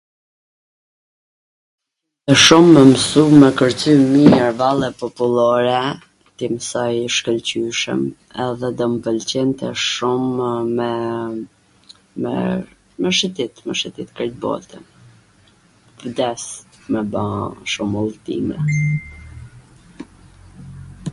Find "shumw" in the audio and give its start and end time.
9.91-10.47